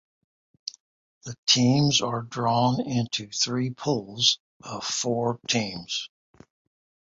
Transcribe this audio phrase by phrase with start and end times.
[1.25, 6.43] The teams are drawn into three pools of four teams each.